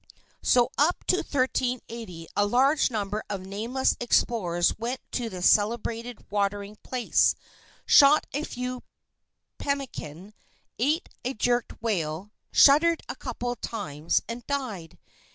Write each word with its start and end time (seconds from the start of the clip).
So 0.41 0.71
up 0.79 1.05
to 1.09 1.17
1380 1.17 2.27
a 2.35 2.47
large 2.47 2.89
number 2.89 3.21
of 3.29 3.45
nameless 3.45 3.95
explorers 3.99 4.73
went 4.79 4.99
to 5.11 5.29
this 5.29 5.47
celebrated 5.47 6.25
watering 6.31 6.77
place, 6.81 7.35
shot 7.85 8.25
a 8.33 8.43
few 8.43 8.81
pemmican, 9.59 10.33
ate 10.79 11.07
a 11.23 11.35
jerked 11.35 11.83
whale, 11.83 12.31
shuddered 12.51 13.03
a 13.09 13.15
couple 13.15 13.51
of 13.51 13.61
times, 13.61 14.23
and 14.27 14.43
died. 14.47 14.97